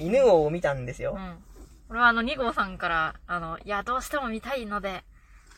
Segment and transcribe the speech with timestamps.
[0.00, 1.14] 犬王を見たんですよ。
[1.16, 1.36] うん。
[1.90, 5.04] 俺はあの2号さんから、あの、いや、どうしても見たいので、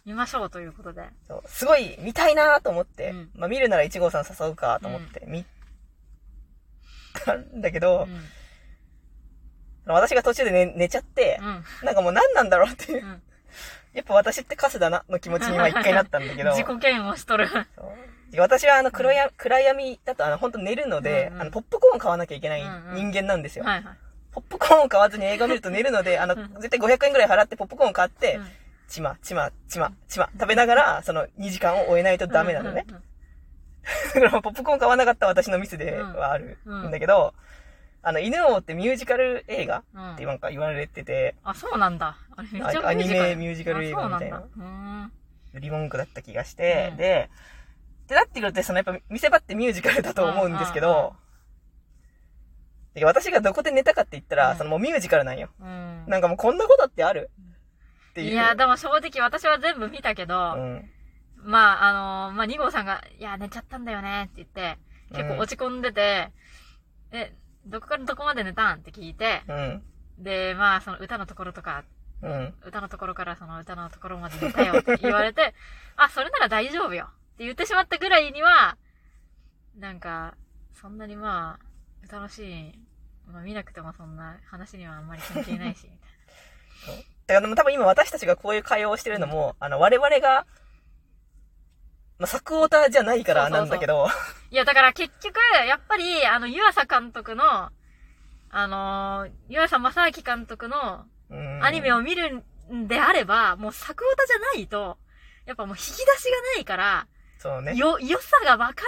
[0.04, 1.02] 見ましょうということで。
[1.26, 5.45] そうすごい見たいなと思って、うんまあ見るなら1号さん誘うかと思って見
[7.24, 8.06] たんだけど
[9.87, 9.92] う、ん。
[9.92, 11.65] 私が途中で寝寝ちゃって、うん。
[11.87, 13.04] なんかもう何なんだろうっていう。
[13.04, 13.22] うん。
[13.95, 16.51] やっぱ私ってカスだなの気持ちには一回なったんだけど。
[16.56, 17.48] 自己嫌悪しとる。
[18.37, 23.65] 私はあの黒や、暗闇だとあの本当寝るので、うんうんあのポップコーン買わなきゃいけないうんうん人間なんですよ。
[23.65, 23.97] はいはい。
[24.34, 26.54] ポップコーンを 買わずに映画を見ると寝るので、あの、うん。
[26.60, 28.48] 絶対500円ぐらい払ってポップコーンを買って、うん。
[28.88, 32.86] ちま、ちま、ちま、ちま、食べながら、その2時間を終えないとダメなのね。
[34.42, 37.34] ポップコーン買わなかった私のミスではあるんだけど、
[38.02, 40.14] あの、犬王ってミュージカル映画うん。
[40.14, 42.16] ってなんか言われてて、あ、そうなんだ。
[42.37, 44.42] あれ、めっちゃアニメミュージカル映画みたいな。
[45.54, 46.96] リモンクだった気がして、うん。
[46.96, 47.30] で、
[48.04, 51.14] ってなってくると、そのやっぱ見せ場ってミュージカルだと思うんですけど、
[52.94, 55.50] で私がどこで寝たかって言ったら、うんそのもうミュージカルなんよ。
[55.60, 56.04] うーん。
[56.04, 56.10] うん。
[56.10, 57.30] なんかもうこんなことってある？
[58.10, 58.30] っていう。
[58.30, 60.90] いや、でも正直私は全部見たけど、うん。
[61.36, 61.92] まあ、あ
[62.28, 64.78] のまあ、2号さんが、いや、寝ちゃったんだよねって言って、
[65.11, 66.31] 結構落ち込んでて、
[67.12, 67.34] え、
[67.67, 69.83] どこからどこまで寝たんって聞いて、うん。
[70.19, 71.84] で、まあ、その歌のところとか、
[72.23, 72.55] うん。
[72.64, 75.55] 歌のところからその歌のところまで寝たよって言われて、
[75.97, 78.77] あ、それなら大丈夫よって言ってしまったぐらいには、
[79.77, 80.34] なんか、
[80.81, 81.67] そんなにまあ、
[82.05, 82.75] 歌のシーン、
[83.33, 85.91] まあ見なくてもそんな話にはあんまり関係ないし、み
[86.87, 90.47] たい だからでも多分今私たちがこういう会話をしてるのも、あの、我々が、
[92.19, 94.09] まあ、作オタじゃないからなんだけど、
[94.51, 97.71] いや、だから結局、やっぱり、あの、湯浅監督の、
[98.51, 104.99] あのー、湯浅正明監督のうんアニメを見るんであれば、もう作歌じゃないと、
[105.47, 107.07] やっぱもう引き出しがないから、
[107.39, 107.75] そうね。
[107.75, 108.85] よ、良さがわか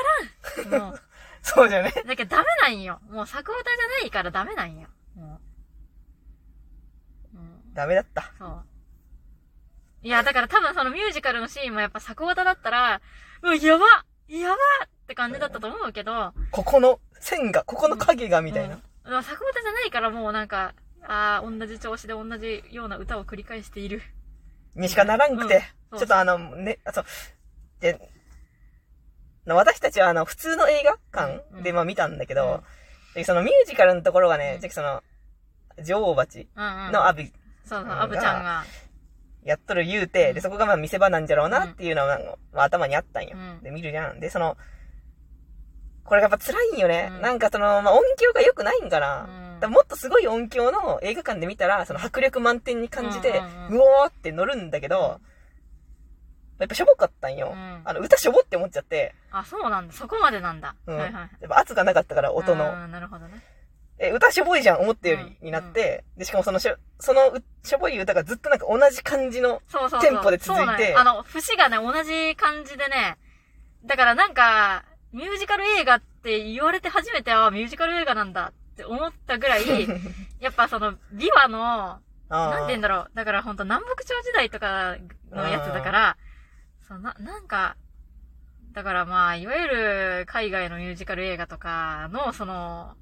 [0.70, 0.80] らん。
[0.80, 1.00] もう。
[1.46, 1.92] そうじゃね。
[2.06, 3.00] だけどダメなんよ。
[3.08, 4.88] もう作歌じゃないからダメなんよ。
[5.14, 5.40] も
[7.34, 7.38] う。
[7.38, 7.72] うん。
[7.72, 8.32] ダメだった。
[8.36, 8.64] そう。
[10.02, 13.00] いや、だから多分そのミュージカルのシーンもやっぱ作歌だったら、
[13.42, 13.86] うわ、やば
[14.28, 18.74] やばって感じだったと思うけど、ここの線が、ここの影がみたいな。
[18.74, 19.10] うん。
[19.10, 24.02] でも作歌じゃないからもうなんか、ああ、同じ調子で同じような歌を繰り返している。
[24.74, 27.04] にしかならんくて、うんちょっとあの、ね、あ、そう、
[27.80, 27.98] で、な
[29.54, 32.62] 私たちはあの、普通の映画館でうんまあ見たんだけど、
[33.14, 35.02] でそのミュージカルのところがねうん、その、
[35.82, 36.92] 女王蜂うんうん。
[36.92, 37.32] のアビ
[37.64, 38.64] そうそう、うんアブちゃんが。
[39.44, 42.18] やっとる言うて、うんで、そこがまあ見せ場なんじゃろうなっていうのが、
[42.52, 43.62] まあ頭にあったんようん。
[43.62, 44.18] で、見るじゃん。
[44.20, 44.56] で、その、
[46.04, 47.10] これがやっぱ辛いんよね。
[47.12, 49.28] うんなんかその、まあ音響が良くないんかな。
[49.40, 55.18] うんもっとすごい音響の映画館で見たら、その迫力満点に感じて、うんうんうんうおーって乗るんだけど、
[56.58, 57.52] やっぱしょぼかったんよ。
[57.52, 59.92] うんあの、歌しょぼって思っちゃって、あ、そうなんだ。
[59.92, 60.74] そこまでなんだ。
[60.86, 61.30] うんはいはい。
[61.40, 62.72] やっぱ圧がなかったから、音の。
[62.72, 63.42] うんなるほどね。
[63.98, 70.00] え、歌しょぼいじゃん、思ったよりうんになって、で、しかもそのしょ、そのうしょぼい歌がずっとなんか同じ感じの、そうそうそう。
[70.02, 73.16] テンポで続いてそうなんよあの、節がね、同じ感じでね、
[73.84, 79.62] だからなんか、ミュージカル映画って言われて初めて、あ、ミュージカル映画なんだって思ったぐらい、
[80.40, 83.10] やっぱその、ビワの、なんて言うんだろう。
[83.14, 84.96] だから本当南北朝時代とか
[85.30, 86.16] のやつだから、
[86.86, 87.76] そう、な、なんか、
[88.72, 92.94] だからまあ、いわゆる海外のミュージカル映画とかの、その、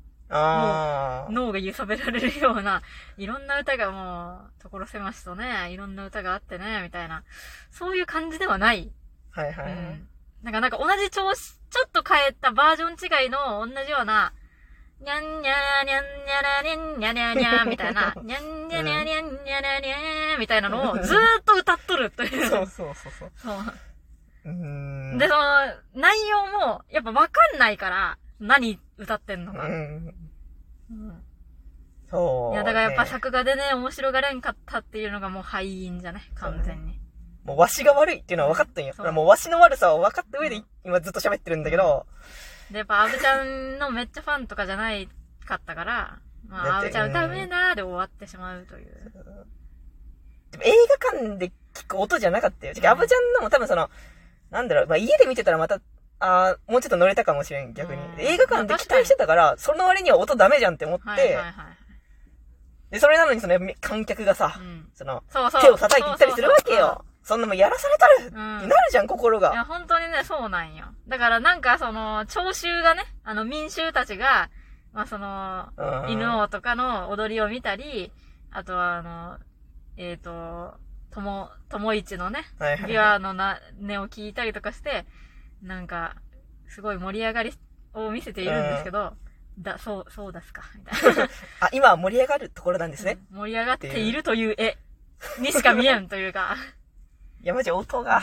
[1.31, 2.83] 脳が揺さべられるような、
[3.19, 7.25] いろんな歌がもう、所狭しとね、いろんな歌があってね、みたいな、
[7.71, 8.91] そういう感じではない。
[9.33, 9.73] はいはい。
[9.73, 10.09] うん。
[10.43, 14.33] なんか、なんか同じ調子、ちょっと変えたバージョン違いの同じような、
[15.01, 22.49] にゃんにゃーにゃんにゃらにゃんにゃにゃにゃーみたいな、にゃんにゃにゃにゃんにゃらにゃーみたいなのをずーっと歌っとるという。
[22.49, 25.19] そうそうそうそう。
[25.19, 29.67] で、その、内容も、やっぱわかんないから、何歌ってんのか。
[29.67, 30.15] うん。
[30.91, 31.23] うん
[32.11, 36.23] そう、いや、だからやっぱね作画でね、面白がれんかったっていうのがもう敗因じゃない？
[36.35, 37.01] 完全に。
[37.45, 38.95] もうわしが悪いっていうのは分かったんよ。
[39.13, 42.07] もうわしの悪さを分かった上で今ずっと喋ってるんだけど、
[42.71, 45.09] で、やっぱ、アブちゃんのめっちゃファンとかじゃない
[45.45, 49.13] かったから、まあ、アブちゃん歌うめえなーで終わってしまうという。
[50.53, 52.73] でも映画館で聞く音じゃなかったよ。
[52.77, 53.91] うんアブちゃんのも多分その、
[54.51, 55.81] なんだろう、まあ、家で見てたらまた、
[56.21, 58.03] あーもうちょっと乗れたかもしれん、逆に。
[58.03, 61.55] うん映画館で期待してたから、その割には音ダメじゃんって思って、はいはいはい。
[62.91, 64.89] で、それなのにその観客がさう、ん。
[64.95, 65.63] その、そうそう。
[65.63, 67.05] 手を叩いていったりするわけそうそうよ。
[67.05, 68.29] そんなもんやらされたるう。
[68.29, 68.35] うん。
[68.37, 69.65] なるじゃん、心いや、が。
[69.65, 70.87] 本当にね、そうなんよ。
[71.09, 74.51] だからなんかその、聴衆がね、あの民衆たちが、
[74.93, 78.13] まあその、うん犬王とかの踊りを見たり、
[78.51, 79.39] あとはあの、
[79.97, 80.75] えっ、と、
[81.11, 82.45] とも、ともいちのね、
[82.87, 85.07] ビワのな、音を聞いたりとかして、
[85.63, 86.17] なんか、
[86.69, 87.53] すごい盛り上がり
[87.95, 89.15] を見せているんですけど、
[89.59, 91.29] だ、そう、そうですか、みたいな。
[91.61, 93.19] あ、今は盛り上がるところなんですね。
[93.31, 94.77] 盛り上がっているという絵
[95.39, 96.57] にしか見えんというか。
[97.45, 98.23] いや、マジ音が。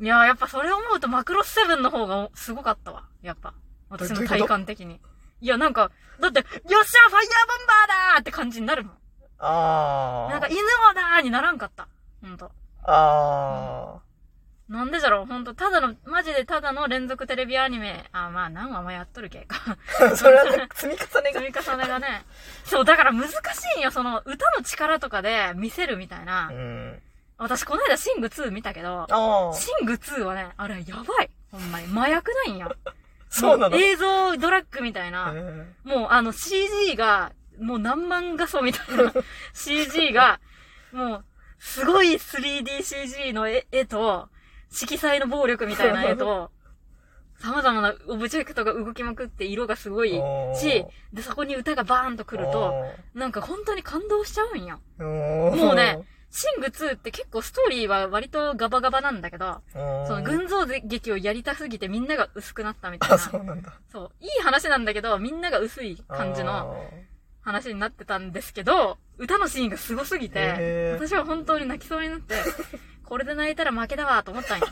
[0.00, 3.04] いや、やっぱそれを思うとマクロスセブンの方がすごかったわ。
[3.22, 3.54] やっぱ。
[3.88, 5.00] 私の体感的に。
[5.40, 8.92] いや、なんか、だって、よっしゃファイヤーボンバーだーって感じになるもん。
[9.38, 10.32] あー。
[10.32, 11.86] なんか、犬もだーにならんかった。
[12.22, 12.50] ほんと。
[12.82, 14.00] あ
[14.68, 18.04] なんでじゃろうほんと、ただの、マジでただの連続テレビアニメ。
[18.10, 19.78] あ、まあ、何話もやっとるけか。
[20.00, 20.16] ー。
[20.16, 21.40] それはね、 積み重ねが。
[21.40, 22.24] 積み重ねがね。
[22.64, 23.32] そう、だから難し
[23.76, 26.52] いんよ、その、歌の力とかで見せるみたいなう。
[26.52, 27.02] ん。
[27.38, 29.06] 私、この間、シング2見たけど。
[29.54, 31.30] シング2はね、あれ、やばい。
[31.52, 31.86] ほんまに。
[31.86, 32.74] 麻薬ないんよ。
[33.28, 35.32] そうなのも映像ドラッグみたいな。
[35.32, 39.12] うんもう、あの、CG が、もう何万画素みたいな
[39.52, 40.40] CG が、
[40.92, 41.24] もう、
[41.58, 44.28] すごい 3DCG の絵絵と、
[44.70, 46.50] 色彩の暴力みたいな絵と、
[47.38, 50.10] 様々なオブジェクトが動きまくって色がすごい
[50.54, 52.72] し、で、そこに歌がバーンと来ると、
[53.14, 54.80] なんか本当に感動しちゃうんよ。
[54.98, 55.98] おー、もうね、
[56.36, 59.78] シング2って結構ストーリーは割とガバガバなんだけど、そ
[60.16, 63.14] の群像劇をやりたすぎてみんなが薄くなったみたいな。
[63.14, 63.72] あ、そうなんだ。
[63.90, 64.10] そう。
[64.20, 66.76] いい話なんだけど、みんなが薄い感じの
[67.40, 72.34] 話になってたんですけど、歌のシーンがすごすぎて私は本当に泣きそうになって、
[73.02, 74.66] これで泣いたら負けだわと思ったんよ。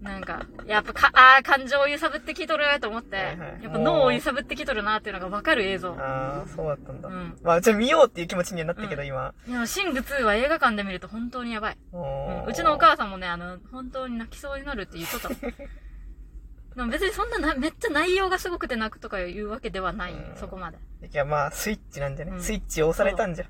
[0.00, 5.94] なんか、やっぱか、あー、感情を揺さぶってきとると思って、はいはいやっぱ脳を揺さぶってきとるなっていうのがわかる映像。
[5.98, 7.08] ああ、そうだったんだ。
[7.08, 9.34] うんまあ、じゃあ見ようっていう気持ちにはなったけど、うん今。
[9.46, 11.78] でも、シング2は映画館で見ると本当にやばい。
[11.92, 15.28] おうんーうちのお母さんもね、あの、本当に泣きそうになるって言っとった。
[16.76, 20.76] でも別にそんなな、めっちゃ内容がすごくて泣くとかいうわけではない、うんそこまで。
[20.76, 23.46] いや、まあ、スイッチなんじゃね、うんスイッチ押されたんじゃ。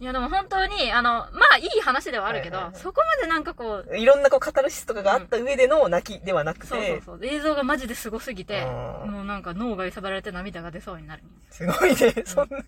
[0.00, 11.22] いやでも本当に、あの、まあいい話ではあるけど、はいはいはいそこまでなんかこう、いろんなこう、カタルシスとかがあった上での泣きではなくて、そうそうそう、映像がマジですごすぎて、もうなんか脳が揺さばられて涙が出そうになる。
[11.50, 12.64] すごいね、そんな、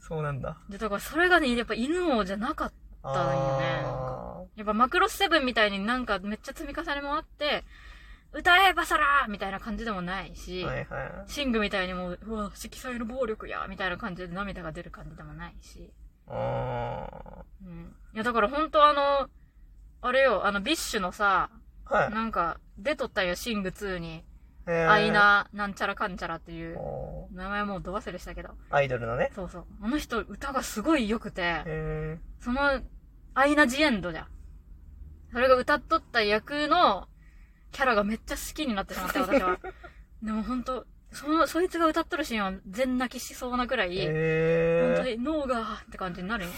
[0.00, 0.58] そうなんだ。
[0.68, 2.72] で、だからそれがね、やっぱ犬王じゃなかっ
[3.04, 3.82] たんよね。
[3.84, 7.62] あやっぱマクロスセブンみたいになんかめっちゃ積み重ねもあって、
[8.32, 11.30] 歌えばさらーみたいな感じでもないし、ーはいはい。
[11.30, 15.92] シングみたいにもう、うわ、色彩の暴力やみたいな感じで涙が出る感じでもないし。
[16.32, 17.94] あうん。
[18.14, 19.28] いや、だから本当あの、
[20.00, 22.10] あれよ、あの、 BiSH のさ、ーはい。
[22.10, 24.24] なんか、出とったよ、 SING 2に。
[24.66, 28.50] アイナ、なんちゃらかんちゃらっていう、お名前もうど忘れしたけど。
[28.50, 29.30] ーアイドルのね。
[29.34, 29.64] そうそう。
[29.82, 32.80] あの人、歌がすごい良くて、へその、
[33.34, 34.26] アイナ・ジ・エンドじゃん。
[35.32, 37.08] それが歌っとった役の、
[37.72, 39.58] キャラがめっちゃ好きになってしまって、私は。
[40.22, 44.94] でも本当その、そいつが歌っとるシーンは全泣きしそうなくらい、ー。
[44.96, 46.54] 本当へに脳が、って感じになるんよ。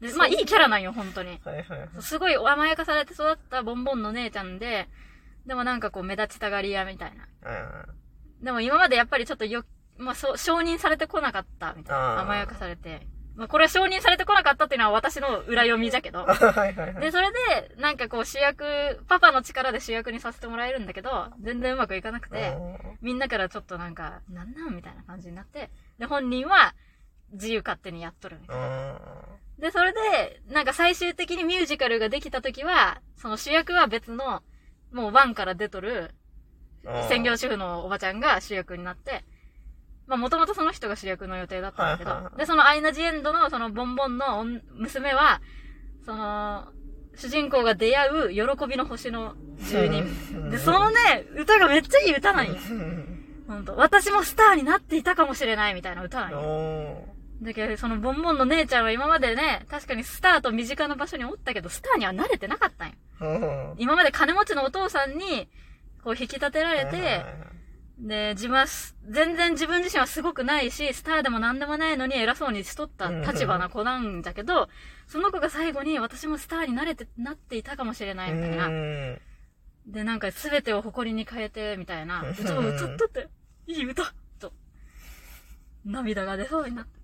[0.00, 1.38] で、まあいいキャラなんよ、本当に。
[1.38, 1.48] ー。
[1.48, 1.88] はいはい。
[2.00, 4.88] すごい甘やかされて育ったボンボンの姉ちゃんで、
[5.46, 7.28] でもなんかこう目立ちたがり屋みたいな。
[7.50, 8.00] うん
[8.44, 9.64] でも今までやっぱりちょっとよ、
[9.98, 12.20] まあそう、承認されてこなかったみたいな。
[12.20, 13.06] 甘やかされて。
[13.36, 16.24] まあこれは承認されてこなかったっていうのは私の裏読みじゃけど。
[16.26, 16.94] はいはいはい。
[17.00, 22.56] で、それで、なんかこう主役、パパの力で主役にさせてもらえるんだけど、全然うまくいかなくて、
[23.00, 26.74] みんなからちょっとなんか、なんなんみたいな感じになって、で、本人は
[27.32, 28.66] 自由勝手にやっとるみたいな。
[28.66, 29.60] うん。
[29.60, 34.42] で、それで、なんか最終的にミュージカルができた時は、その主役は別の、
[34.92, 36.20] もうワンから出とる、うん
[37.10, 39.22] 専業主婦のおばちゃんが主役になって、
[40.10, 45.40] まあもともとその人が主役の予定だったんだけど、はいはいはいで、そのアイナ・ジ・エンドのそのボンボンの女娘は、
[46.04, 46.66] その、
[47.14, 50.02] 主人公が出会う喜びの星の住人。
[50.34, 50.96] うんで、そのね、
[51.36, 52.56] 歌がめっちゃいい歌なんよ。
[53.46, 53.76] ほんと。
[53.76, 56.38] 私もスターになっていたかもしれないみたいな歌なんよ。
[56.40, 57.08] お
[57.42, 62.94] だけど、そのボンボンの姉ちゃんは今までね、確かにスターと身近な場所におったけど、スターには慣れてなかったんよ。
[63.20, 63.74] ー。
[63.78, 65.48] 今まで金持ちのお父さんに、
[66.02, 67.24] こう引き立てられて、
[68.00, 74.68] で、自分はす、全然自分自身はすごくないし、スターでも何でもないのに偉そうにしとった立場な子なんだけど、
[75.06, 78.66] その子が最後に私もスターになれて、なっていたかもしれないみたいな。
[78.66, 79.20] うん
[79.86, 83.28] で、なんか全てを誇りに変えて、みたいなうん歌を歌っとって、
[83.66, 84.52] いい歌と、
[85.84, 87.00] 涙が出そうになって。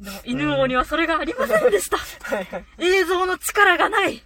[0.00, 1.98] でも、犬王にはそれがありませんでした。
[1.98, 2.64] はいはい。
[2.78, 4.22] 映像の力がない。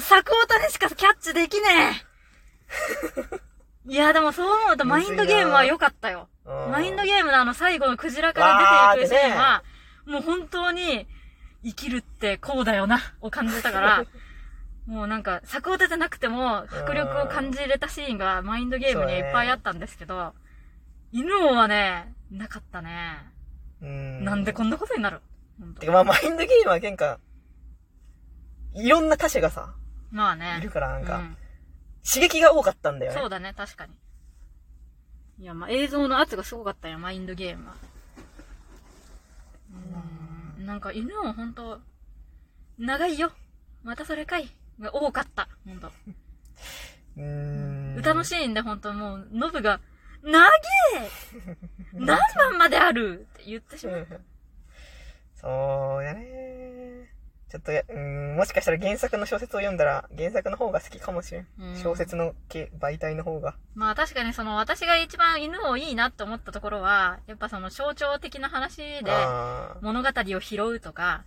[0.00, 2.02] 作オタでしかキャッチできね
[3.38, 3.43] え。
[3.86, 6.28] いや、でもそう思うとマインドゲームは良かったよ。
[6.70, 9.62] マインドゲームのあの最後のクジラから出ていくシーンは、
[10.06, 11.06] もう本当に
[11.64, 14.04] 生きるってこうだよな、を感じたから、
[14.86, 20.34] もうなんか、作オタじゃなくても迫力を感じれたシーンがマインドゲームにいっぱいあったんですけど、
[21.12, 23.18] 犬王はね、なかったね。
[23.80, 24.24] うん。
[24.24, 25.20] なんでこんなことになる？
[25.78, 27.18] てかまあ、マインドゲームは喧嘩、
[28.74, 29.74] いろんな他者がさ、
[30.10, 30.56] まあね。
[30.58, 31.36] いるからなんか、うん
[32.06, 33.18] 刺激が多かったんだよね。
[33.18, 33.92] そうだね、確かに。
[35.40, 37.74] いや、まあ、映像の圧がすごかったよ、マインドゲームは。
[40.58, 40.66] うん。
[40.66, 41.80] なんか犬もほんと、
[42.78, 43.32] 長いよ。
[43.82, 44.48] またそれかい。
[44.80, 45.48] が多かった。
[45.66, 45.90] ほんと。
[47.16, 47.96] うーん。
[47.96, 49.80] 歌のシーンでほんともう、ノブが、
[50.22, 51.10] 長え
[51.92, 54.06] 何番まであるって言ってしまう。
[55.34, 56.63] そうやね。
[57.54, 61.46] ちょっとや、うーん、もしかしたら原作の小説を読んだら、原作の方が好きかもしれん。
[61.60, 63.54] うん小説の系媒体の方が。
[63.76, 71.22] まあ確かにその私が一番犬をいいなって思ったところは、やっぱその象徴的な話であ物語を拾うとか、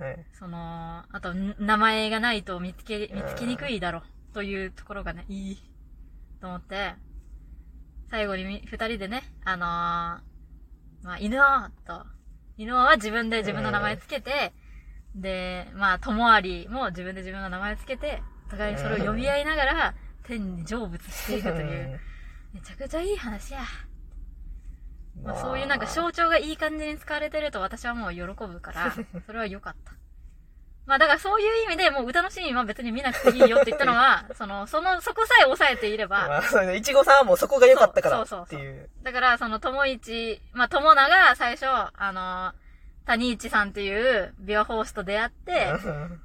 [0.00, 0.04] あ。
[0.04, 0.26] はい。
[0.36, 4.02] その、あとん名前がないと見つけ、見つけにくいだろ
[4.34, 5.58] というところがね、いい
[6.40, 6.94] と思って、
[8.10, 12.04] 最後にみ二人でね、あのー、まあ犬王と、
[12.58, 14.52] 犬王は自分で自分の名前つけて、
[15.14, 22.00] で、まあ、友ありも自分で自分の名前つけて、お互いにそれを呼び合いながら、天に成仏していくという、
[22.52, 23.60] めちゃくちゃいい話や。
[25.22, 28.94] まあ、そういうなんか象徴がいい感じに使われてると私はもう喜ぶから、
[29.26, 29.92] それは良かった。
[30.86, 36.74] まあだからそういう意味でもう歌のシーンは別に見なくていいよって言ったのは、 その、その、そこさえ抑えていれば、まあ、そうね。
[36.76, 38.90] いちごさんはもうそこが良かったからそうそうそうそうっていう。
[39.02, 42.54] だからその友一、まあ友名が最初、あの、
[43.10, 45.66] 谷一さんっていう美容法師と出会って、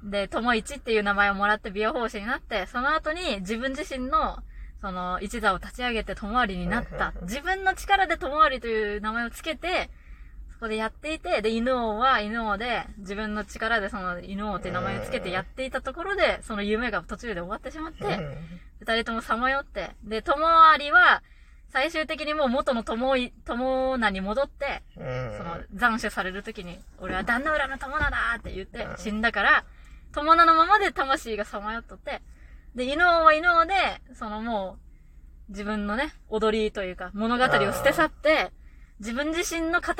[0.04, 4.38] で、友一っていう名前をもらって美容法師になって、その後に自分自身の、
[4.80, 7.12] その、一座を立ち上げて友ありになった。
[7.22, 9.90] 自分の力で友ありという名前をつけて、
[10.52, 18.04] そこでやっていて、で、犬王は犬王で、自分の力でその犬王っていう名前をつけてやっていたところで、その夢が途中で終わってしまって、
[18.78, 21.22] 二人ともさまよって、で、友ありは、
[21.70, 25.36] 最終的にもう元の友い、友名に戻って、うん。
[25.36, 29.64] その、斬首されるときに、俺は旦那裏の友名だって言ってうん死んだから、
[30.12, 32.22] 友名のままで魂がさまよっとって、
[32.74, 33.74] で、犬王は犬王で、
[34.14, 34.78] そのも
[35.48, 38.52] う、自分のね、踊りというか、物語を捨て去って、
[39.00, 39.92] 自分自身の語